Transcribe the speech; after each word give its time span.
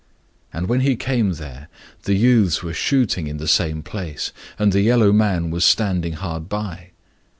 And 0.51 0.67
when 0.67 0.79
he 0.79 0.95
came 0.95 1.33
there, 1.33 1.67
the 2.05 2.15
youths 2.15 2.63
were 2.63 2.73
shooting 2.73 3.27
in 3.27 3.37
the 3.37 3.47
same 3.47 3.83
place, 3.83 4.31
and 4.57 4.71
the 4.73 4.81
yellow 4.81 5.11
man 5.11 5.51
was 5.51 5.63
standing 5.63 6.13
hard 6.13 6.49
by. 6.49 6.89